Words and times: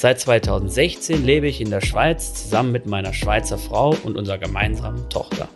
Seit 0.00 0.20
2016 0.20 1.24
lebe 1.24 1.48
ich 1.48 1.60
in 1.60 1.70
der 1.70 1.80
Schweiz 1.80 2.32
zusammen 2.32 2.70
mit 2.70 2.86
meiner 2.86 3.12
Schweizer 3.12 3.58
Frau 3.58 3.96
und 4.04 4.16
unserer 4.16 4.38
gemeinsamen 4.38 5.08
Tochter. 5.08 5.48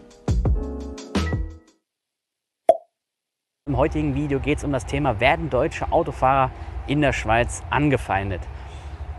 Im 3.69 3.77
heutigen 3.77 4.17
Video 4.17 4.41
geht 4.41 4.59
es 4.59 4.65
um 4.65 4.73
das 4.73 4.85
Thema, 4.85 5.21
werden 5.21 5.49
deutsche 5.49 5.93
Autofahrer 5.93 6.51
in 6.89 7.01
der 7.03 7.13
Schweiz 7.13 7.63
angefeindet? 7.71 8.41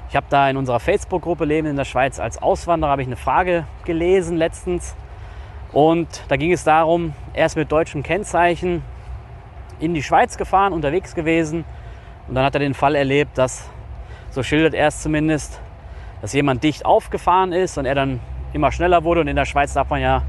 Ich 0.10 0.18
habe 0.18 0.26
da 0.30 0.50
in 0.50 0.58
unserer 0.58 0.82
Facebook-Gruppe 0.82 1.46
Leben 1.46 1.70
in 1.70 1.78
der 1.78 1.86
Schweiz 1.86 2.20
als 2.20 2.42
Auswanderer 2.42 2.92
habe 2.92 3.02
ich 3.04 3.08
eine 3.08 3.16
Frage 3.16 3.66
gelesen 3.86 4.36
letztens 4.36 4.94
und 5.72 6.26
da 6.28 6.36
ging 6.36 6.52
es 6.52 6.66
darum, 6.66 7.14
er 7.34 7.46
ist 7.46 7.56
mit 7.56 7.72
deutschem 7.72 8.04
Kennzeichen 8.04 8.84
in 9.80 9.94
die 9.94 10.04
Schweiz 10.04 10.36
gefahren, 10.36 10.74
unterwegs 10.74 11.16
gewesen. 11.16 11.64
Und 12.28 12.36
dann 12.36 12.44
hat 12.44 12.56
er 12.56 12.60
den 12.60 12.74
Fall 12.74 12.96
erlebt, 12.96 13.38
dass, 13.38 13.70
so 14.34 14.44
schildert 14.44 14.74
er 14.74 14.88
es 14.88 15.02
zumindest, 15.02 15.62
dass 16.22 16.34
jemand 16.34 16.64
dicht 16.64 16.86
aufgefahren 16.86 17.54
ist 17.54 17.78
und 17.78 17.86
er 17.86 17.96
dann 17.96 18.20
immer 18.52 18.72
schneller 18.72 19.06
wurde. 19.06 19.22
Und 19.22 19.28
in 19.28 19.36
der 19.36 19.46
Schweiz 19.46 19.74
darf 19.74 19.90
man 19.90 20.02
ja 20.02 20.24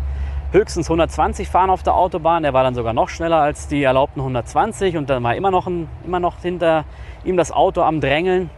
höchstens 0.53 0.87
120 0.87 1.49
fahren 1.49 1.71
auf 1.71 1.83
der 1.83 1.95
Autobahn. 1.95 2.45
Er 2.45 2.53
war 2.53 2.63
dann 2.63 2.75
sogar 2.75 2.93
noch 2.93 3.09
schneller 3.09 3.39
als 3.41 3.67
die 3.67 3.83
erlaubten 3.83 4.21
120 4.21 4.97
und 4.97 5.11
dann 5.11 5.23
war 5.25 5.35
immer 5.35 5.51
noch, 5.51 5.67
ein, 5.67 5.89
immer 6.05 6.21
noch 6.21 6.41
hinter 6.41 6.85
ihm 7.25 7.37
das 7.37 7.51
Auto 7.51 7.83
am 7.83 8.01
Drängeln. 8.01 8.51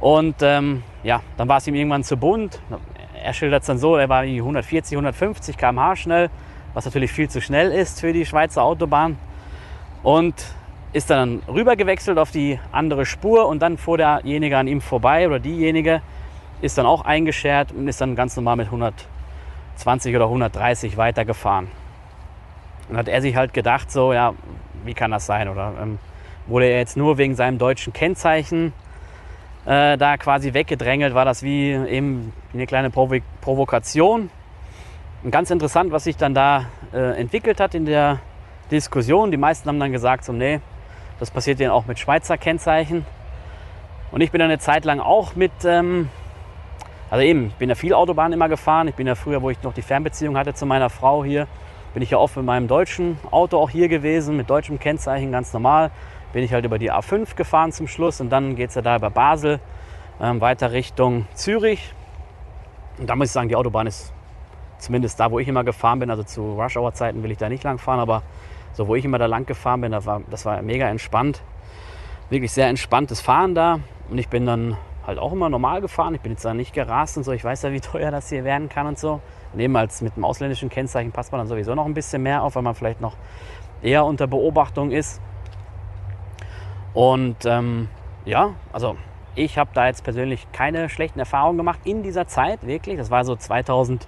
Und 0.00 0.36
ähm, 0.42 0.82
ja, 1.04 1.20
dann 1.36 1.48
war 1.48 1.58
es 1.58 1.66
ihm 1.68 1.74
irgendwann 1.74 2.02
zu 2.02 2.16
bunt 2.16 2.60
er 3.24 3.32
schildert 3.32 3.62
es 3.62 3.66
dann 3.66 3.78
so, 3.78 3.96
er 3.96 4.08
war 4.08 4.20
140, 4.20 4.92
150 4.96 5.56
km/h 5.56 5.96
schnell, 5.96 6.30
was 6.74 6.84
natürlich 6.84 7.10
viel 7.10 7.30
zu 7.30 7.40
schnell 7.40 7.72
ist 7.72 8.00
für 8.00 8.12
die 8.12 8.26
Schweizer 8.26 8.62
Autobahn. 8.62 9.16
Und 10.02 10.34
ist 10.94 11.10
dann 11.10 11.42
rüber 11.48 11.74
gewechselt 11.74 12.18
auf 12.18 12.30
die 12.30 12.60
andere 12.70 13.04
Spur 13.04 13.48
und 13.48 13.60
dann 13.60 13.78
fuhr 13.78 13.98
derjenige 13.98 14.56
an 14.56 14.68
ihm 14.68 14.80
vorbei 14.80 15.26
oder 15.26 15.40
diejenige 15.40 16.02
ist 16.62 16.78
dann 16.78 16.86
auch 16.86 17.04
eingeschert 17.04 17.72
und 17.72 17.88
ist 17.88 18.00
dann 18.00 18.14
ganz 18.14 18.36
normal 18.36 18.56
mit 18.56 18.66
120 18.66 20.14
oder 20.14 20.26
130 20.26 20.96
weitergefahren. 20.96 21.68
Und 22.88 22.96
hat 22.96 23.08
er 23.08 23.20
sich 23.20 23.34
halt 23.34 23.52
gedacht, 23.52 23.90
so, 23.90 24.12
ja, 24.12 24.34
wie 24.84 24.94
kann 24.94 25.10
das 25.10 25.26
sein? 25.26 25.48
Oder 25.48 25.74
ähm, 25.82 25.98
wurde 26.46 26.66
er 26.66 26.78
jetzt 26.78 26.96
nur 26.96 27.18
wegen 27.18 27.34
seinem 27.34 27.58
deutschen 27.58 27.92
Kennzeichen 27.92 28.72
äh, 29.66 29.98
da 29.98 30.16
quasi 30.16 30.54
weggedrängelt, 30.54 31.12
war 31.12 31.24
das 31.24 31.42
wie 31.42 31.72
eben 31.72 32.32
eine 32.52 32.66
kleine 32.66 32.90
Provo 32.90 33.16
Provokation. 33.40 34.30
Und 35.24 35.30
ganz 35.32 35.50
interessant, 35.50 35.90
was 35.90 36.04
sich 36.04 36.16
dann 36.16 36.34
da 36.34 36.66
äh, 36.92 37.18
entwickelt 37.18 37.58
hat 37.58 37.74
in 37.74 37.84
der 37.84 38.20
Diskussion. 38.70 39.32
Die 39.32 39.38
meisten 39.38 39.68
haben 39.68 39.80
dann 39.80 39.90
gesagt, 39.90 40.24
so, 40.24 40.32
nee, 40.32 40.60
das 41.24 41.30
passiert 41.30 41.58
ja 41.58 41.72
auch 41.72 41.86
mit 41.86 41.98
Schweizer 41.98 42.36
Kennzeichen. 42.36 43.06
Und 44.12 44.20
ich 44.20 44.30
bin 44.30 44.40
dann 44.40 44.50
eine 44.50 44.58
Zeit 44.58 44.84
lang 44.84 45.00
auch 45.00 45.34
mit, 45.34 45.52
ähm, 45.64 46.10
also 47.10 47.24
eben, 47.24 47.46
ich 47.46 47.54
bin 47.54 47.70
ja 47.70 47.74
viel 47.74 47.94
Autobahn 47.94 48.34
immer 48.34 48.50
gefahren. 48.50 48.88
Ich 48.88 48.94
bin 48.94 49.06
ja 49.06 49.14
früher, 49.14 49.40
wo 49.40 49.48
ich 49.48 49.62
noch 49.62 49.72
die 49.72 49.80
Fernbeziehung 49.80 50.36
hatte 50.36 50.52
zu 50.52 50.66
meiner 50.66 50.90
Frau 50.90 51.24
hier, 51.24 51.46
bin 51.94 52.02
ich 52.02 52.10
ja 52.10 52.18
oft 52.18 52.36
mit 52.36 52.44
meinem 52.44 52.68
deutschen 52.68 53.16
Auto 53.30 53.56
auch 53.58 53.70
hier 53.70 53.88
gewesen, 53.88 54.36
mit 54.36 54.50
deutschem 54.50 54.78
Kennzeichen, 54.78 55.32
ganz 55.32 55.52
normal 55.54 55.90
bin 56.34 56.44
ich 56.44 56.52
halt 56.52 56.66
über 56.66 56.78
die 56.78 56.92
A5 56.92 57.36
gefahren 57.36 57.72
zum 57.72 57.86
Schluss 57.86 58.20
und 58.20 58.28
dann 58.28 58.56
geht 58.56 58.68
es 58.68 58.74
ja 58.74 58.82
da 58.82 58.96
über 58.96 59.08
Basel 59.08 59.60
ähm, 60.20 60.42
weiter 60.42 60.72
Richtung 60.72 61.26
Zürich. 61.32 61.94
Und 62.98 63.08
da 63.08 63.16
muss 63.16 63.28
ich 63.28 63.32
sagen, 63.32 63.48
die 63.48 63.56
Autobahn 63.56 63.86
ist 63.86 64.12
zumindest 64.78 65.18
da, 65.20 65.30
wo 65.30 65.38
ich 65.38 65.46
immer 65.48 65.62
gefahren 65.62 66.00
bin, 66.00 66.10
also 66.10 66.24
zu 66.24 66.60
Rush-Hour-Zeiten 66.60 67.22
will 67.22 67.30
ich 67.30 67.38
da 67.38 67.48
nicht 67.48 67.62
lang 67.62 67.78
fahren, 67.78 68.00
aber 68.00 68.22
so, 68.74 68.88
wo 68.88 68.94
ich 68.94 69.04
immer 69.04 69.18
da 69.18 69.26
lang 69.26 69.46
gefahren 69.46 69.80
bin, 69.80 69.92
das 69.92 70.04
war, 70.06 70.20
das 70.30 70.44
war 70.44 70.60
mega 70.62 70.88
entspannt. 70.88 71.42
Wirklich 72.28 72.52
sehr 72.52 72.68
entspanntes 72.68 73.20
Fahren 73.20 73.54
da. 73.54 73.80
Und 74.10 74.18
ich 74.18 74.28
bin 74.28 74.46
dann 74.46 74.76
halt 75.06 75.18
auch 75.18 75.32
immer 75.32 75.48
normal 75.48 75.80
gefahren. 75.80 76.14
Ich 76.14 76.20
bin 76.20 76.32
jetzt 76.32 76.44
da 76.44 76.54
nicht 76.54 76.74
gerast 76.74 77.16
und 77.16 77.24
so. 77.24 77.32
Ich 77.32 77.44
weiß 77.44 77.62
ja, 77.62 77.72
wie 77.72 77.80
teuer 77.80 78.10
das 78.10 78.28
hier 78.28 78.44
werden 78.44 78.68
kann 78.68 78.86
und 78.86 78.98
so. 78.98 79.20
Neben 79.52 79.76
als 79.76 80.02
mit 80.02 80.16
dem 80.16 80.24
ausländischen 80.24 80.68
Kennzeichen 80.68 81.12
passt 81.12 81.32
man 81.32 81.38
dann 81.38 81.48
sowieso 81.48 81.74
noch 81.74 81.86
ein 81.86 81.94
bisschen 81.94 82.22
mehr 82.22 82.42
auf, 82.42 82.56
weil 82.56 82.62
man 82.62 82.74
vielleicht 82.74 83.00
noch 83.00 83.16
eher 83.82 84.04
unter 84.04 84.26
Beobachtung 84.26 84.90
ist. 84.90 85.20
Und 86.92 87.44
ähm, 87.44 87.88
ja, 88.24 88.54
also 88.72 88.96
ich 89.36 89.58
habe 89.58 89.70
da 89.74 89.86
jetzt 89.86 90.04
persönlich 90.04 90.46
keine 90.52 90.88
schlechten 90.88 91.18
Erfahrungen 91.18 91.58
gemacht 91.58 91.80
in 91.84 92.02
dieser 92.02 92.26
Zeit, 92.26 92.66
wirklich. 92.66 92.98
Das 92.98 93.10
war 93.10 93.24
so 93.24 93.36
2000, 93.36 94.06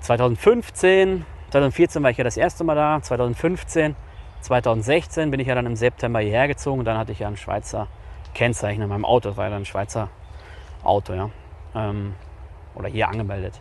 2015, 0.00 1.26
2014 1.56 2.02
war 2.02 2.10
ich 2.10 2.18
ja 2.18 2.24
das 2.24 2.36
erste 2.36 2.64
Mal 2.64 2.74
da, 2.74 3.00
2015, 3.00 3.96
2016 4.42 5.30
bin 5.30 5.40
ich 5.40 5.46
ja 5.46 5.54
dann 5.54 5.66
im 5.66 5.76
September 5.76 6.20
hierher 6.20 6.48
gezogen 6.48 6.80
und 6.80 6.84
dann 6.84 6.98
hatte 6.98 7.12
ich 7.12 7.20
ja 7.20 7.28
ein 7.28 7.36
Schweizer 7.36 7.88
Kennzeichen 8.34 8.82
in 8.82 8.88
meinem 8.88 9.04
Auto. 9.04 9.30
Das 9.30 9.38
war 9.38 9.44
ja 9.44 9.50
dann 9.50 9.62
ein 9.62 9.66
Schweizer 9.66 10.10
Auto, 10.82 11.14
ja. 11.14 11.30
Ähm, 11.74 12.14
oder 12.74 12.88
hier 12.88 13.08
angemeldet. 13.08 13.60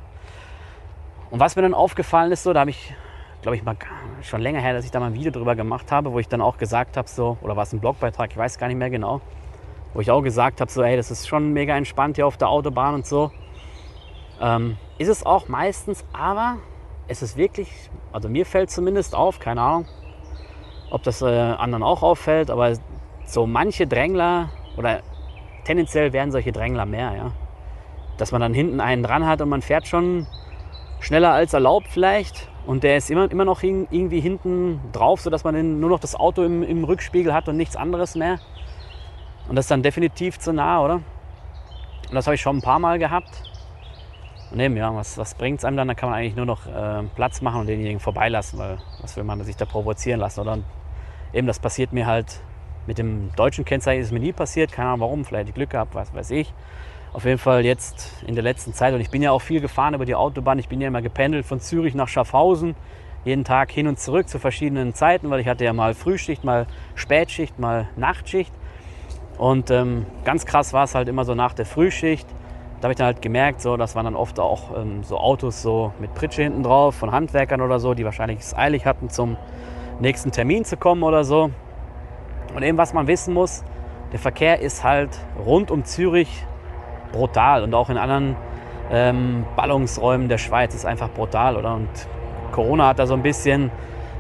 Und 1.31 1.39
was 1.39 1.55
mir 1.55 1.61
dann 1.61 1.73
aufgefallen 1.73 2.31
ist, 2.31 2.44
so, 2.44 2.51
da 2.51 2.61
habe 2.61 2.69
ich 2.69 2.94
glaube 3.41 3.57
ich, 3.57 3.63
mal 3.63 3.78
schon 4.23 4.41
länger 4.41 4.59
her, 4.59 4.73
dass 4.73 4.85
ich 4.85 4.91
da 4.91 5.00
mal 5.00 5.05
ein 5.05 5.13
Video 5.13 5.31
drüber 5.31 5.55
gemacht 5.55 5.91
habe, 5.91 6.11
wo 6.11 6.17
ich 6.17 6.28
dann 6.28 6.41
auch 6.41 6.57
gesagt 6.57 6.97
habe, 6.97 7.07
so, 7.07 7.38
oder 7.41 7.55
war 7.55 7.61
es 7.61 7.73
ein 7.73 7.79
Blogbeitrag, 7.79 8.31
ich 8.31 8.38
weiß 8.38 8.57
gar 8.57 8.66
nicht 8.67 8.78
mehr 8.78 8.89
genau, 8.89 9.22
wo 9.94 10.01
ich 10.01 10.09
auch 10.09 10.23
gesagt 10.23 10.61
habe, 10.61 10.72
so, 10.72 10.84
hey, 10.84 10.97
das 10.97 11.11
ist 11.11 11.28
schon 11.28 11.53
mega 11.53 11.78
entspannt 11.78 12.16
hier 12.16 12.25
auf 12.25 12.38
der 12.38 12.50
Autobahn 12.50 12.95
und 12.95 13.05
so. 13.05 13.31
Ähm, 14.41 14.78
ist 14.97 15.09
es 15.09 15.23
auch 15.23 15.47
meistens, 15.47 16.03
aber 16.11 16.57
es 17.07 17.21
ist 17.21 17.38
wirklich, 17.38 17.69
also 18.11 18.29
mir 18.29 18.45
fällt 18.45 18.71
zumindest 18.71 19.16
auf, 19.16 19.39
keine 19.39 19.61
Ahnung, 19.61 19.85
ob 20.89 21.03
das 21.03 21.21
äh, 21.21 21.25
anderen 21.25 21.83
auch 21.83 22.03
auffällt, 22.03 22.49
aber 22.49 22.73
so 23.25 23.45
manche 23.45 23.88
Drängler 23.88 24.49
oder 24.77 25.01
tendenziell 25.66 26.13
werden 26.13 26.31
solche 26.31 26.51
Drängler 26.51 26.85
mehr, 26.85 27.13
ja. 27.16 27.31
Dass 28.17 28.31
man 28.31 28.41
dann 28.41 28.53
hinten 28.53 28.79
einen 28.79 29.03
dran 29.03 29.25
hat 29.25 29.41
und 29.41 29.49
man 29.49 29.61
fährt 29.61 29.88
schon 29.88 30.25
schneller 30.99 31.33
als 31.33 31.53
erlaubt 31.53 31.88
vielleicht 31.89 32.49
und 32.66 32.83
der 32.83 32.97
ist 32.97 33.11
immer, 33.11 33.29
immer 33.29 33.45
noch 33.45 33.61
irgendwie 33.61 34.19
hinten 34.19 34.79
drauf, 34.91 35.22
sodass 35.22 35.43
man 35.43 35.79
nur 35.79 35.89
noch 35.89 35.99
das 35.99 36.16
Auto 36.16 36.43
im, 36.43 36.63
im 36.63 36.83
Rückspiegel 36.83 37.33
hat 37.33 37.47
und 37.47 37.57
nichts 37.57 37.75
anderes 37.75 38.16
mehr. 38.16 38.39
Und 39.47 39.55
das 39.55 39.66
ist 39.66 39.72
dann 39.72 39.83
definitiv 39.83 40.39
zu 40.39 40.53
nah, 40.53 40.81
oder? 40.83 40.95
Und 40.95 42.16
das 42.16 42.25
habe 42.25 42.35
ich 42.35 42.41
schon 42.41 42.57
ein 42.57 42.61
paar 42.61 42.79
Mal 42.79 42.97
gehabt. 42.97 43.43
Eben, 44.57 44.77
ja, 44.77 44.95
was, 44.95 45.17
was 45.17 45.35
bringt 45.35 45.59
es 45.59 45.66
einem 45.66 45.77
dann? 45.77 45.88
Da 45.88 45.93
kann 45.95 46.09
man 46.09 46.19
eigentlich 46.19 46.35
nur 46.35 46.45
noch 46.45 46.66
äh, 46.67 47.03
Platz 47.16 47.41
machen 47.41 47.61
und 47.61 47.67
denjenigen 47.67 47.99
vorbeilassen, 47.99 48.57
weil 48.57 48.77
was 49.01 49.17
will 49.17 49.23
man 49.23 49.43
sich 49.43 49.55
da 49.55 49.66
provozieren 49.66 50.19
lassen, 50.19 50.39
oder? 50.39 50.59
Eben, 51.33 51.47
das 51.47 51.59
passiert 51.59 51.91
mir 51.91 52.05
halt 52.05 52.39
mit 52.88 52.97
dem 52.97 53.31
deutschen 53.35 53.66
Kennzeichen, 53.66 54.01
ist 54.01 54.11
mir 54.11 54.19
nie 54.19 54.31
passiert. 54.33 54.71
Keine 54.71 54.89
Ahnung 54.89 55.01
warum, 55.01 55.25
vielleicht 55.25 55.53
Glück 55.53 55.71
gehabt, 55.71 55.95
was 55.95 56.13
weiß 56.13 56.31
ich 56.31 56.53
auf 57.16 57.23
jeden 57.23 57.38
Fall 57.38 57.63
jetzt 57.63 58.11
in 58.27 58.35
der 58.35 58.43
letzten 58.43 58.73
Zeit. 58.73 58.93
Und 58.93 58.99
ich 58.99 59.09
bin 59.09 59.21
ja 59.21 59.31
auch 59.31 59.41
viel 59.41 59.61
gefahren 59.61 59.93
über 59.93 60.03
die 60.03 60.16
Autobahn. 60.16 60.59
Ich 60.59 60.67
bin 60.67 60.81
ja 60.81 60.89
immer 60.89 61.01
gependelt 61.01 61.45
von 61.45 61.61
Zürich 61.61 61.95
nach 61.95 62.09
Schaffhausen. 62.09 62.75
Jeden 63.23 63.45
Tag 63.45 63.72
hin 63.72 63.87
und 63.87 63.97
zurück 63.97 64.27
zu 64.27 64.37
verschiedenen 64.37 64.93
Zeiten, 64.93 65.29
weil 65.29 65.39
ich 65.39 65.47
hatte 65.47 65.63
ja 65.63 65.72
mal 65.72 65.93
Frühschicht, 65.93 66.43
mal 66.43 66.67
Spätschicht, 66.93 67.57
mal 67.57 67.87
Nachtschicht. 67.95 68.53
Und 69.37 69.72
ähm, 69.72 70.05
ganz 70.25 70.45
krass 70.45 70.73
war 70.73 70.83
es 70.83 70.93
halt 70.93 71.07
immer 71.07 71.23
so 71.23 71.35
nach 71.35 71.53
der 71.53 71.66
Frühschicht. 71.66 72.27
Da 72.79 72.83
habe 72.83 72.93
ich 72.93 72.97
dann 72.97 73.07
halt 73.07 73.21
gemerkt, 73.21 73.61
so, 73.61 73.77
das 73.77 73.95
waren 73.95 74.05
dann 74.05 74.15
oft 74.15 74.39
auch 74.39 74.77
ähm, 74.77 75.03
so 75.03 75.17
Autos 75.17 75.61
so 75.61 75.93
mit 75.99 76.13
Pritsche 76.13 76.43
hinten 76.43 76.63
drauf 76.63 76.95
von 76.95 77.11
Handwerkern 77.11 77.61
oder 77.61 77.79
so, 77.79 77.93
die 77.93 78.05
wahrscheinlich 78.05 78.39
es 78.39 78.55
eilig 78.55 78.85
hatten, 78.85 79.09
zum 79.09 79.37
nächsten 79.99 80.31
Termin 80.31 80.66
zu 80.66 80.77
kommen 80.77 81.03
oder 81.03 81.23
so. 81.23 81.51
Und 82.53 82.63
eben 82.63 82.77
was 82.77 82.93
man 82.93 83.07
wissen 83.07 83.33
muss, 83.33 83.63
der 84.11 84.19
Verkehr 84.19 84.59
ist 84.59 84.83
halt 84.83 85.09
rund 85.45 85.72
um 85.72 85.83
Zürich 85.83 86.45
brutal 87.11 87.63
und 87.63 87.73
auch 87.73 87.89
in 87.89 87.97
anderen 87.97 88.35
ähm, 88.91 89.45
Ballungsräumen 89.55 90.29
der 90.29 90.37
Schweiz 90.37 90.75
ist 90.75 90.85
einfach 90.85 91.09
brutal, 91.09 91.55
oder? 91.57 91.75
Und 91.75 91.89
Corona 92.51 92.87
hat 92.87 92.99
da 92.99 93.07
so 93.07 93.13
ein 93.13 93.23
bisschen 93.23 93.71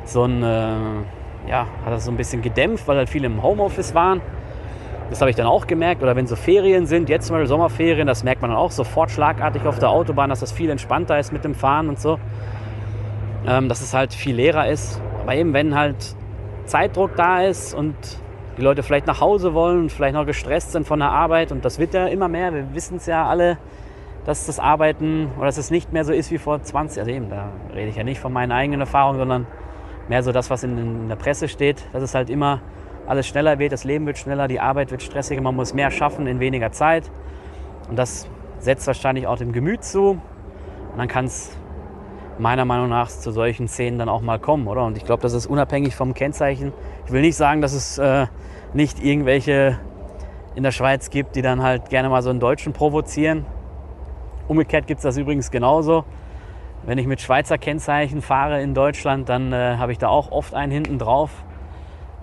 so 0.05 0.23
ein, 0.23 0.43
äh, 0.43 1.49
ja, 1.49 1.67
hat 1.85 1.93
das 1.93 2.05
so 2.05 2.11
ein 2.11 2.17
bisschen 2.17 2.41
gedämpft, 2.41 2.87
weil 2.87 2.97
halt 2.97 3.09
viele 3.09 3.27
im 3.27 3.43
Homeoffice 3.43 3.93
waren. 3.93 4.21
Das 5.09 5.21
habe 5.21 5.29
ich 5.29 5.35
dann 5.35 5.45
auch 5.45 5.67
gemerkt. 5.67 6.01
Oder 6.01 6.15
wenn 6.15 6.27
so 6.27 6.35
Ferien 6.35 6.85
sind, 6.85 7.09
jetzt 7.09 7.27
zum 7.27 7.35
Beispiel 7.35 7.47
Sommerferien, 7.47 8.07
das 8.07 8.23
merkt 8.23 8.41
man 8.41 8.51
dann 8.51 8.59
auch 8.59 8.71
sofort 8.71 9.11
schlagartig 9.11 9.65
auf 9.65 9.79
der 9.79 9.89
Autobahn, 9.89 10.29
dass 10.29 10.39
das 10.39 10.51
viel 10.51 10.69
entspannter 10.69 11.19
ist 11.19 11.31
mit 11.31 11.43
dem 11.43 11.55
Fahren 11.55 11.89
und 11.89 11.99
so. 11.99 12.19
Ähm, 13.47 13.69
dass 13.69 13.81
es 13.81 13.93
halt 13.93 14.13
viel 14.13 14.35
leerer 14.35 14.67
ist. 14.67 14.99
Aber 15.21 15.35
eben, 15.35 15.53
wenn 15.53 15.75
halt 15.75 16.15
Zeitdruck 16.65 17.15
da 17.15 17.41
ist 17.41 17.73
und 17.73 17.95
die 18.57 18.61
Leute 18.61 18.83
vielleicht 18.83 19.05
nach 19.05 19.21
Hause 19.21 19.53
wollen 19.53 19.81
und 19.81 19.91
vielleicht 19.91 20.15
noch 20.15 20.25
gestresst 20.25 20.71
sind 20.71 20.87
von 20.87 20.99
der 20.99 21.11
Arbeit. 21.11 21.51
Und 21.51 21.65
das 21.65 21.77
wird 21.77 21.93
ja 21.93 22.07
immer 22.07 22.27
mehr. 22.27 22.53
Wir 22.53 22.73
wissen 22.73 22.97
es 22.97 23.05
ja 23.05 23.27
alle, 23.27 23.57
dass 24.25 24.45
das 24.47 24.59
Arbeiten 24.59 25.29
oder 25.37 25.45
dass 25.45 25.57
es 25.57 25.69
nicht 25.69 25.93
mehr 25.93 26.03
so 26.03 26.13
ist 26.13 26.31
wie 26.31 26.37
vor 26.37 26.61
20, 26.61 26.99
also 26.99 27.11
eben, 27.11 27.29
da 27.29 27.49
rede 27.73 27.89
ich 27.89 27.95
ja 27.95 28.03
nicht 28.03 28.19
von 28.19 28.33
meinen 28.33 28.51
eigenen 28.51 28.81
Erfahrungen, 28.81 29.19
sondern 29.19 29.47
mehr 30.09 30.23
so 30.23 30.31
das, 30.31 30.49
was 30.49 30.63
in, 30.63 30.77
in 30.77 31.09
der 31.09 31.15
Presse 31.15 31.47
steht, 31.47 31.83
dass 31.93 32.01
es 32.01 32.15
halt 32.15 32.29
immer 32.29 32.61
alles 33.07 33.27
schneller 33.27 33.59
wird, 33.59 33.71
das 33.71 33.83
Leben 33.83 34.05
wird 34.05 34.17
schneller, 34.17 34.47
die 34.47 34.59
Arbeit 34.59 34.91
wird 34.91 35.03
stressiger, 35.03 35.41
man 35.41 35.55
muss 35.55 35.73
mehr 35.73 35.91
schaffen 35.91 36.27
in 36.27 36.39
weniger 36.39 36.71
Zeit. 36.71 37.09
Und 37.89 37.97
das 37.97 38.27
setzt 38.59 38.87
wahrscheinlich 38.87 39.27
auch 39.27 39.37
dem 39.37 39.51
Gemüt 39.51 39.83
zu. 39.83 40.11
Und 40.11 40.97
dann 40.97 41.07
kann 41.07 41.25
es 41.25 41.55
meiner 42.37 42.65
Meinung 42.65 42.89
nach 42.89 43.09
zu 43.09 43.31
solchen 43.31 43.67
Szenen 43.67 43.99
dann 43.99 44.09
auch 44.09 44.21
mal 44.21 44.39
kommen, 44.39 44.67
oder? 44.67 44.85
Und 44.85 44.97
ich 44.97 45.05
glaube, 45.05 45.21
das 45.21 45.33
ist 45.33 45.45
unabhängig 45.45 45.95
vom 45.95 46.13
Kennzeichen. 46.13 46.73
Ich 47.05 47.11
will 47.11 47.21
nicht 47.21 47.35
sagen, 47.35 47.61
dass 47.61 47.73
es 47.73 47.97
äh, 47.97 48.27
nicht 48.73 49.01
irgendwelche 49.03 49.79
in 50.55 50.63
der 50.63 50.71
Schweiz 50.71 51.09
gibt, 51.09 51.35
die 51.35 51.41
dann 51.41 51.61
halt 51.61 51.89
gerne 51.89 52.09
mal 52.09 52.21
so 52.21 52.29
einen 52.29 52.39
Deutschen 52.39 52.73
provozieren. 52.73 53.45
Umgekehrt 54.47 54.87
gibt 54.87 54.99
es 54.99 55.03
das 55.03 55.17
übrigens 55.17 55.51
genauso. 55.51 56.05
Wenn 56.83 56.97
ich 56.97 57.07
mit 57.07 57.19
Schweizer 57.19 57.57
Kennzeichen 57.57 58.21
fahre 58.21 58.61
in 58.61 58.73
Deutschland, 58.73 59.27
dann 59.27 59.51
äh, 59.51 59.77
habe 59.77 59.91
ich 59.91 59.97
da 59.97 60.07
auch 60.07 60.31
oft 60.31 60.53
einen 60.53 60.71
hinten 60.71 60.99
drauf. 60.99 61.31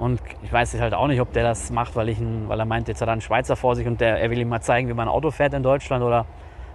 Und 0.03 0.21
ich 0.43 0.53
weiß 0.53 0.81
halt 0.81 0.95
auch 0.95 1.07
nicht, 1.07 1.21
ob 1.21 1.33
der 1.33 1.45
das 1.45 1.71
macht, 1.71 1.95
weil, 1.95 2.09
ich 2.09 2.19
ein, 2.19 2.49
weil 2.49 2.59
er 2.59 2.67
meint, 2.67 2.89
jetzt 2.89 3.01
hat 3.01 3.09
er 3.09 3.13
einen 3.13 3.21
Schweizer 3.21 3.55
vor 3.55 3.77
sich 3.77 3.87
und 3.87 4.01
der, 4.01 4.19
er 4.19 4.31
will 4.31 4.39
ihm 4.41 4.49
mal 4.49 4.61
zeigen, 4.61 4.89
wie 4.89 4.95
man 4.95 5.07
Auto 5.07 5.31
fährt 5.31 5.55
in 5.55 5.63
Deutschland 5.63 6.03
oder 6.03 6.27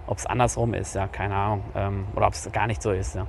ob 0.06 0.16
es 0.16 0.24
andersrum 0.24 0.72
ist, 0.72 0.94
ja, 0.94 1.08
keine 1.08 1.34
Ahnung. 1.34 1.62
Ähm, 1.74 2.06
oder 2.16 2.26
ob 2.26 2.32
es 2.32 2.50
gar 2.50 2.66
nicht 2.66 2.80
so 2.80 2.90
ist. 2.90 3.16
Ja. 3.16 3.26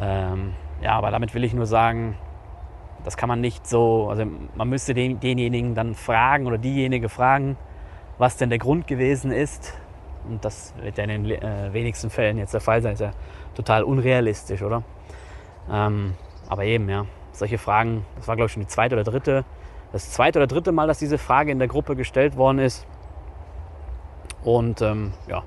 Ähm, 0.00 0.54
ja, 0.80 0.92
aber 0.92 1.10
damit 1.10 1.34
will 1.34 1.42
ich 1.42 1.52
nur 1.52 1.66
sagen, 1.66 2.16
das 3.02 3.16
kann 3.16 3.28
man 3.28 3.40
nicht 3.40 3.66
so, 3.66 4.06
also 4.08 4.24
man 4.54 4.68
müsste 4.68 4.94
den, 4.94 5.18
denjenigen 5.18 5.74
dann 5.74 5.96
fragen 5.96 6.46
oder 6.46 6.56
diejenige 6.56 7.08
fragen, 7.08 7.56
was 8.18 8.36
denn 8.36 8.50
der 8.50 8.60
Grund 8.60 8.86
gewesen 8.86 9.32
ist. 9.32 9.76
Und 10.28 10.44
das 10.44 10.74
wird 10.80 10.96
ja 10.98 11.02
in 11.02 11.24
den 11.24 11.42
äh, 11.42 11.72
wenigsten 11.72 12.08
Fällen 12.08 12.38
jetzt 12.38 12.54
der 12.54 12.60
Fall 12.60 12.80
sein. 12.80 12.92
Ist 12.92 13.00
ja 13.00 13.10
total 13.56 13.82
unrealistisch, 13.82 14.62
oder? 14.62 14.84
Ähm, 15.68 16.14
aber 16.48 16.62
eben, 16.62 16.88
ja, 16.88 17.04
solche 17.32 17.58
Fragen, 17.58 18.04
das 18.16 18.28
war 18.28 18.36
glaube 18.36 18.46
ich 18.46 18.52
schon 18.52 18.62
die 18.62 18.68
zweite 18.68 18.94
oder 18.94 19.04
dritte, 19.04 19.44
das 19.92 20.10
zweite 20.10 20.38
oder 20.38 20.46
dritte 20.46 20.72
Mal, 20.72 20.86
dass 20.86 20.98
diese 20.98 21.18
Frage 21.18 21.52
in 21.52 21.58
der 21.58 21.68
Gruppe 21.68 21.96
gestellt 21.96 22.36
worden 22.36 22.58
ist. 22.58 22.86
Und 24.42 24.80
ähm, 24.80 25.12
ja, 25.28 25.42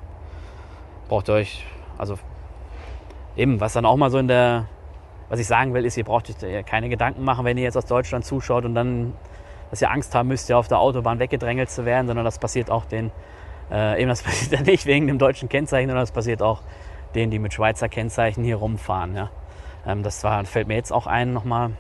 braucht 1.10 1.30
ihr 1.30 1.34
euch, 1.34 1.66
also 1.98 2.18
eben, 3.36 3.60
was 3.60 3.74
dann 3.74 3.86
auch 3.86 3.98
mal 3.98 4.10
so 4.10 4.18
in 4.18 4.28
der, 4.28 4.66
was 5.30 5.40
ich 5.40 5.48
sagen 5.48 5.74
will, 5.74 5.84
ist, 5.86 5.98
ihr 5.98 6.04
braucht 6.04 6.44
euch 6.44 6.66
keine 6.66 6.90
Gedanken 6.90 7.24
machen, 7.24 7.44
wenn 7.46 7.58
ihr 7.58 7.64
jetzt 7.64 7.78
aus 7.78 7.86
Deutschland 7.86 8.24
zuschaut 8.24 8.66
und 8.66 8.76
dann, 8.76 9.14
dass 9.72 9.82
ihr 9.82 9.92
Angst 9.92 10.14
haben 10.16 10.30
müsst, 10.30 10.48
ja 10.48 10.58
auf 10.58 10.68
der 10.68 10.80
Autobahn 10.80 11.20
weggedrängelt 11.20 11.70
zu 11.70 11.86
werden, 11.86 12.08
sondern 12.08 12.24
das 12.24 12.40
passiert 12.40 12.70
auch 12.70 12.86
den, 12.86 13.12
äh, 13.72 14.00
eben 14.00 14.10
das 14.10 14.22
passiert 14.24 14.52
ja 14.60 14.62
nicht 14.62 14.86
wegen 14.86 15.08
dem 15.08 15.18
deutschen 15.18 15.50
Kennzeichen, 15.50 15.90
sondern 15.90 16.04
das 16.04 16.12
passiert 16.12 16.42
auch 16.42 16.62
denen, 17.16 17.32
die 17.32 17.40
mit 17.40 17.54
Schweizer 17.54 17.90
Kennzeichen 17.90 18.44
hier 18.44 18.58
rumfahren. 18.58 19.16
Ja. 19.16 19.30
Ähm, 19.86 20.04
das 20.04 20.24
war, 20.24 20.44
fällt 20.46 20.68
mir 20.68 20.76
jetzt 20.76 20.92
auch 20.92 21.08
ein 21.08 21.34
nochmal, 21.34 21.72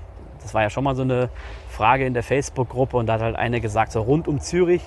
das 0.42 0.54
war 0.54 0.62
ja 0.62 0.69
schon 0.69 0.84
mal 0.84 0.96
so 0.96 1.04
eine 1.04 1.30
Frage 1.69 2.06
in 2.06 2.13
der 2.13 2.24
Facebook-Gruppe 2.24 2.98
und 2.98 3.07
da 3.07 3.13
hat 3.13 3.22
halt 3.22 3.36
eine 3.36 3.62
gesagt, 3.62 3.92
so 3.92 4.02
rund 4.02 4.28
um 4.28 4.40
Zürich 4.40 4.81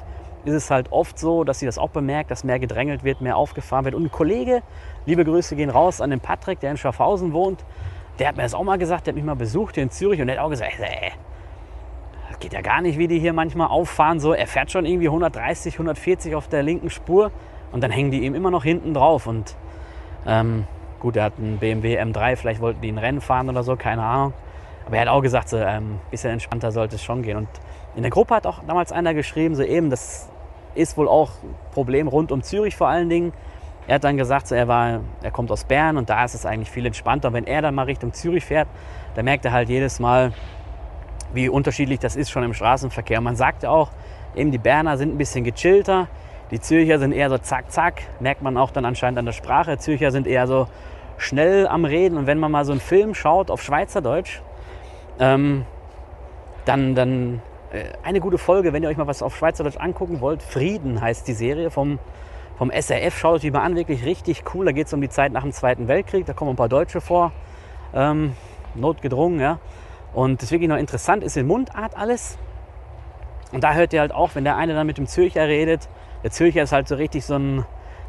ist 0.45 0.55
es 0.55 0.71
halt 0.71 0.93
oft 0.93 1.19
so, 1.19 1.45
dass 1.45 1.59
sie 1.59 1.67
das 1.67 1.79
auch 1.79 1.91
bemerkt, 1.91 2.31
dass 2.31 2.45
mehr 2.45 2.59
gedrängelt 2.59 3.05
wird, 3.05 3.21
mehr 3.21 3.37
aufgefahren 3.37 3.85
wird. 3.85 3.95
Und 3.95 4.05
ein 4.05 4.11
Kollege, 4.11 4.63
liebe 5.05 5.25
Grüße 5.25 5.57
gehen 5.57 5.71
raus 5.71 6.01
an 6.01 6.11
den 6.11 6.21
Patrick, 6.21 6.61
der 6.61 6.71
in 6.71 6.77
Schaffhausen 6.77 7.33
wohnt, 7.33 7.65
der 8.19 8.29
hat 8.29 8.37
mir 8.37 8.43
das 8.43 8.55
auch 8.55 8.65
mal 8.65 8.79
gesagt, 8.79 9.07
der 9.07 9.13
hat 9.13 9.17
mich 9.17 9.25
mal 9.25 9.37
besucht 9.37 9.75
hier 9.75 9.83
in 9.83 9.91
Zürich 9.91 10.21
und 10.21 10.27
der 10.27 10.37
hat 10.37 10.45
auch 10.45 10.51
gesagt, 10.51 10.73
ey, 10.81 11.13
das 12.31 12.39
geht 12.41 12.53
ja 12.53 12.61
gar 12.61 12.81
nicht, 12.81 12.99
wie 12.99 13.09
die 13.09 13.19
hier 13.19 13.33
manchmal 13.33 13.69
auffahren. 13.69 14.21
So, 14.21 14.33
er 14.33 14.47
fährt 14.47 14.71
schon 14.71 14.87
irgendwie 14.87 15.09
130, 15.09 15.75
140 15.75 16.35
auf 16.35 16.49
der 16.49 16.63
linken 16.63 16.91
Spur 16.91 17.31
und 17.73 17.83
dann 17.83 17.91
hängen 17.91 18.11
die 18.11 18.25
ihm 18.25 18.35
immer 18.35 18.51
noch 18.51 18.65
hinten 18.65 18.95
drauf. 18.95 19.27
Und 19.27 19.55
ähm, 20.27 20.67
gut, 21.01 21.17
er 21.17 21.25
hat 21.25 21.35
einen 21.39 21.59
BMW 21.59 22.01
M3, 22.01 22.37
vielleicht 22.37 22.61
wollten 22.61 22.81
die 22.81 22.91
ein 22.91 22.99
Rennen 22.99 23.21
fahren 23.21 23.49
oder 23.49 23.63
so, 23.63 23.77
keine 23.77 24.03
Ahnung. 24.03 24.33
Aber 24.87 24.97
er 24.97 25.03
hat 25.03 25.09
auch 25.09 25.23
gesagt, 25.23 25.49
so, 25.49 25.59
ähm, 25.59 26.01
bisschen 26.11 26.33
entspannter 26.33 26.73
sollte 26.73 26.97
es 26.97 27.05
schon 27.05 27.23
gehen. 27.23 27.37
Und 27.37 27.49
in 27.95 28.03
der 28.03 28.11
Gruppe 28.11 28.35
hat 28.35 28.47
auch 28.47 28.61
damals 28.67 28.93
einer 28.93 29.15
geschrieben, 29.15 29.55
so 29.55 29.63
eben, 29.63 29.91
das 29.91 30.29
ist 30.75 30.97
wohl 30.97 31.09
auch 31.09 31.31
ein 31.43 31.55
Problem 31.73 32.09
rund 32.09 32.33
um 32.33 32.43
Zürich 32.43 32.77
vor 32.77 32.89
allen 32.89 33.09
Dingen. 33.09 33.33
Er 33.87 33.97
hat 33.97 34.05
dann 34.05 34.17
gesagt, 34.17 34.47
so, 34.49 34.55
er, 34.55 34.69
war, 34.69 35.01
er 35.23 35.31
kommt 35.31 35.51
aus 35.51 35.65
Bern 35.65 35.97
und 35.97 36.11
da 36.11 36.25
ist 36.25 36.35
es 36.35 36.47
eigentlich 36.47 36.71
viel 36.71 36.87
entspannter. 36.87 37.29
Und 37.29 37.35
wenn 37.35 37.47
er 37.47 37.63
dann 37.63 37.75
mal 37.75 37.85
Richtung 37.85 38.13
Zürich 38.13 38.45
fährt, 38.45 38.69
dann 39.15 39.25
merkt 39.25 39.45
er 39.45 39.53
halt 39.53 39.69
jedes 39.69 39.99
Mal, 39.99 40.33
wie 41.33 41.49
unterschiedlich 41.49 41.99
das 41.99 42.17
ist 42.17 42.31
schon 42.31 42.43
im 42.43 42.55
Straßenverkehr. 42.55 43.19
Und 43.19 43.25
man 43.25 43.37
sagt 43.37 43.63
ja 43.63 43.71
auch, 43.71 43.91
eben 44.35 44.51
die 44.51 44.59
Berner 44.59 44.97
sind 44.97 45.15
ein 45.15 45.19
bisschen 45.19 45.45
gechillter, 45.45 46.09
die 46.51 46.61
Zürcher 46.61 46.99
sind 46.99 47.13
eher 47.13 47.29
so 47.29 47.39
zack, 47.39 47.71
zack, 47.71 48.03
merkt 48.21 48.43
man 48.43 48.57
auch 48.57 48.71
dann 48.71 48.85
anscheinend 48.85 49.19
an 49.19 49.27
der 49.27 49.33
Sprache. 49.33 49.79
Zürcher 49.79 50.11
sind 50.11 50.27
eher 50.27 50.47
so 50.47 50.67
schnell 51.19 51.67
am 51.67 51.85
Reden. 51.85 52.17
Und 52.17 52.27
wenn 52.27 52.39
man 52.39 52.51
mal 52.51 52.65
so 52.65 52.73
einen 52.73 52.81
Film 52.81 53.15
schaut 53.15 53.51
auf 53.51 53.63
Schweizerdeutsch, 53.63 54.41
ähm, 55.19 55.67
dann, 56.65 56.95
dann 56.95 57.43
äh, 57.73 57.85
eine 58.03 58.21
gute 58.21 58.39
Folge, 58.39 58.73
wenn 58.73 58.83
ihr 58.83 58.89
euch 58.89 58.97
mal 58.97 59.07
was 59.07 59.23
auf 59.23 59.37
Schweizerdeutsch 59.37 59.77
angucken 59.77 60.21
wollt. 60.21 60.43
Frieden 60.43 61.01
heißt 61.01 61.29
die 61.29 61.35
Serie 61.35 61.71
vom, 61.71 61.99
vom 62.57 62.71
SRF. 62.71 63.19
Schaut 63.19 63.37
euch 63.37 63.41
die 63.43 63.51
mal 63.51 63.63
an, 63.63 63.77
wirklich 63.77 64.05
richtig 64.05 64.45
cool. 64.55 64.65
Da 64.65 64.73
geht 64.73 64.87
es 64.87 64.93
um 64.93 65.01
die 65.01 65.11
Zeit 65.11 65.33
nach 65.33 65.43
dem 65.43 65.53
Zweiten 65.53 65.89
Weltkrieg. 65.89 66.25
Da 66.25 66.33
kommen 66.33 66.51
ein 66.51 66.57
paar 66.57 66.69
Deutsche 66.69 67.01
vor. 67.01 67.33
Ähm, 67.95 68.35
notgedrungen, 68.75 69.41
ja. 69.41 69.59
Und 70.15 70.41
das 70.41 70.45
ist 70.45 70.53
wirklich 70.53 70.69
noch 70.69 70.79
interessant, 70.79 71.23
ist 71.23 71.37
in 71.37 71.47
Mundart 71.47 71.97
alles. 71.97 72.39
Und 73.53 73.65
da 73.65 73.75
hört 73.75 73.93
ihr 73.93 74.01
halt 74.01 74.13
auch, 74.13 74.31
wenn 74.35 74.45
der 74.45 74.57
eine 74.57 74.75
dann 74.75 74.87
mit 74.87 74.99
dem 74.99 75.07
Zürcher 75.07 75.47
redet, 75.47 75.89
der 76.23 76.31
Zürcher 76.31 76.63
ist 76.63 76.73
halt 76.73 76.89
so 76.89 76.97
richtig 76.97 77.25
so 77.25 77.35
ein, 77.35 77.65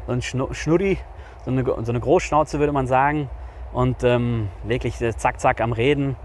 so 0.06 0.12
ein 0.12 0.22
Schnuddi, 0.22 0.98
so 1.44 1.50
eine, 1.50 1.64
so 1.64 1.92
eine 1.92 2.00
Großschnauze 2.00 2.58
würde 2.58 2.72
man 2.72 2.86
sagen. 2.86 3.28
Und 3.72 4.02
ähm, 4.02 4.48
wirklich 4.64 4.96
zack, 5.16 5.40
zack 5.40 5.60
am 5.60 5.72
Reden. 5.72 6.16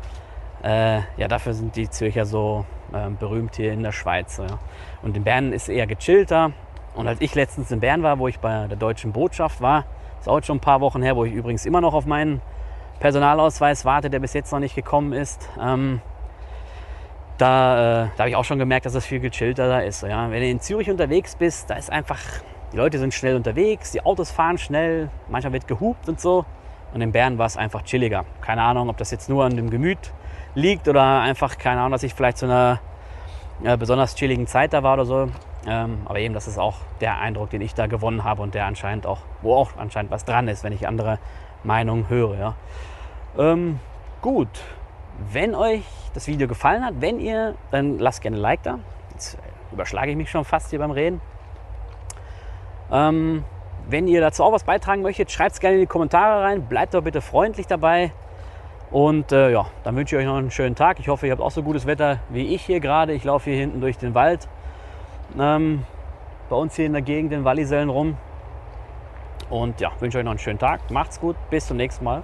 Äh, 0.64 1.02
ja, 1.18 1.28
dafür 1.28 1.54
sind 1.54 1.76
die 1.76 1.90
Zürcher 1.90 2.26
so 2.26 2.66
äh, 2.92 3.10
berühmt 3.12 3.56
hier 3.56 3.72
in 3.72 3.84
der 3.84 3.92
Schweiz. 3.92 4.38
Ja. 4.38 4.58
Und 5.04 5.16
in 5.16 5.24
Bern 5.24 5.54
ist 5.54 5.70
eher 5.70 5.86
gechillter. 5.86 6.54
Und 6.96 7.08
als 7.08 7.22
ich 7.22 7.36
letztens 7.36 7.72
in 7.72 7.82
Bern 7.82 8.02
war, 8.04 8.18
wo 8.20 8.28
ich 8.28 8.40
bei 8.40 8.68
der 8.68 8.78
deutschen 8.78 9.12
Botschaft 9.12 9.62
war, 9.62 9.86
ist 10.20 10.28
auch 10.28 10.42
schon 10.44 10.58
ein 10.58 10.62
paar 10.62 10.82
Wochen 10.82 11.04
her, 11.04 11.16
wo 11.16 11.26
ich 11.26 11.34
übrigens 11.34 11.66
immer 11.66 11.82
noch 11.82 11.94
auf 11.94 12.06
meinen 12.06 12.42
Personalausweis 13.00 13.86
warte, 13.86 14.10
der 14.10 14.20
bis 14.20 14.34
jetzt 14.34 14.52
noch 14.52 14.60
nicht 14.60 14.76
gekommen 14.76 15.14
ist. 15.14 15.50
Ähm, 15.62 16.02
da, 17.38 18.06
äh, 18.06 18.08
da 18.16 18.20
habe 18.20 18.30
ich 18.30 18.36
auch 18.36 18.46
schon 18.46 18.60
gemerkt, 18.60 18.86
dass 18.86 18.96
es 18.96 19.06
viel 19.06 19.20
gechillter 19.20 19.68
da 19.68 19.80
ist. 19.80 20.04
Ja. 20.04 20.30
Wenn 20.30 20.42
du 20.42 20.48
in 20.48 20.60
Zürich 20.60 20.90
unterwegs 20.90 21.36
bist, 21.36 21.70
da 21.70 21.76
ist 21.76 21.92
einfach, 21.92 22.20
die 22.72 22.78
Leute 22.78 23.00
sind 23.00 23.14
schnell 23.14 23.36
unterwegs, 23.36 23.92
die 23.92 24.04
Autos 24.06 24.32
fahren 24.32 24.58
schnell, 24.58 25.10
manchmal 25.30 25.54
wird 25.54 25.68
gehupt 25.68 26.08
und 26.08 26.20
so. 26.20 26.46
Und 26.94 27.02
in 27.02 27.12
Bern 27.12 27.38
war 27.38 27.46
es 27.46 27.58
einfach 27.58 27.84
chilliger. 27.84 28.24
Keine 28.42 28.62
Ahnung, 28.64 28.90
ob 28.90 28.98
das 28.98 29.12
jetzt 29.12 29.28
nur 29.30 29.44
an 29.44 29.58
dem 29.58 29.70
Gemüt 29.70 30.14
liegt 30.54 30.88
oder 30.88 31.22
einfach, 31.22 31.58
keine 31.58 31.82
Ahnung, 31.82 31.92
dass 31.92 32.04
ich 32.04 32.14
vielleicht 32.14 32.38
zu 32.38 32.46
einer 32.46 32.80
äh, 33.64 33.76
besonders 33.76 34.16
chilligen 34.16 34.48
Zeit 34.48 34.72
da 34.72 34.82
war 34.82 34.94
oder 34.94 35.06
so. 35.06 35.30
Ähm, 35.68 35.98
aber 36.06 36.20
eben, 36.20 36.34
das 36.34 36.48
ist 36.48 36.58
auch 36.58 36.76
der 37.02 37.20
Eindruck, 37.20 37.50
den 37.50 37.62
ich 37.62 37.74
da 37.74 37.88
gewonnen 37.88 38.24
habe 38.24 38.42
und 38.42 38.54
der 38.54 38.66
anscheinend 38.66 39.06
auch, 39.06 39.20
wo 39.42 39.56
auch 39.56 39.72
anscheinend 39.78 40.12
was 40.12 40.24
dran 40.24 40.48
ist, 40.48 40.64
wenn 40.64 40.72
ich 40.72 40.88
andere 40.88 41.20
Meinungen 41.64 42.08
höre. 42.08 42.38
Ja. 42.38 42.56
Ähm, 43.38 43.80
gut, 44.22 44.48
wenn 45.32 45.56
euch 45.56 45.84
das 46.14 46.28
Video 46.28 46.48
gefallen 46.48 46.84
hat, 46.84 46.96
wenn 47.00 47.20
ihr, 47.20 47.56
dann 47.72 48.00
lasst 48.00 48.22
gerne 48.22 48.38
ein 48.38 48.42
Like 48.42 48.64
da. 48.64 48.80
Jetzt 49.12 49.38
überschlage 49.72 50.12
ich 50.12 50.18
mich 50.18 50.30
schon 50.30 50.46
fast 50.46 50.70
hier 50.70 50.80
beim 50.80 50.92
Reden. 50.92 51.22
Ähm, 52.92 53.44
wenn 53.88 54.08
ihr 54.08 54.22
dazu 54.22 54.44
auch 54.44 54.52
was 54.52 54.64
beitragen 54.64 55.02
möchtet, 55.02 55.32
schreibt 55.32 55.54
es 55.54 55.60
gerne 55.60 55.76
in 55.76 55.82
die 55.82 55.88
Kommentare 55.88 56.44
rein. 56.44 56.64
Bleibt 56.64 56.94
doch 56.94 57.02
bitte 57.02 57.22
freundlich 57.22 57.68
dabei. 57.68 58.12
Und 58.92 59.32
äh, 59.32 59.52
ja, 59.52 59.68
dann 59.84 59.96
wünsche 59.96 60.16
ich 60.16 60.22
euch 60.22 60.28
noch 60.28 60.38
einen 60.38 60.52
schönen 60.52 60.76
Tag. 60.76 61.00
Ich 61.00 61.08
hoffe, 61.08 61.28
ihr 61.28 61.32
habt 61.32 61.42
auch 61.42 61.52
so 61.52 61.64
gutes 61.64 61.86
Wetter 61.86 62.20
wie 62.30 62.54
ich 62.54 62.64
hier 62.64 62.80
gerade. 62.80 63.14
Ich 63.14 63.24
laufe 63.24 63.50
hier 63.50 63.60
hinten 63.60 63.82
durch 63.82 63.98
den 63.98 64.14
Wald. 64.14 64.48
Ähm, 65.38 65.84
bei 66.50 66.56
uns 66.56 66.76
hier 66.76 66.86
in 66.86 66.94
der 66.94 67.02
Gegend 67.02 67.34
in 67.34 67.44
Wallisellen 67.44 67.90
rum. 67.90 68.18
Und 69.50 69.80
ja, 69.80 69.92
wünsche 70.00 70.18
euch 70.18 70.24
noch 70.24 70.32
einen 70.32 70.40
schönen 70.40 70.60
Tag. 70.60 70.90
Macht's 70.92 71.20
gut. 71.20 71.36
Bis 71.50 71.68
zum 71.68 71.78
nächsten 71.78 72.04
Mal. 72.04 72.24